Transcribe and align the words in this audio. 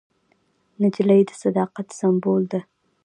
نجلۍ 0.81 1.21
د 1.27 1.29
صداقت 1.41 1.87
سمبول 1.99 2.43
ده. 2.51 2.59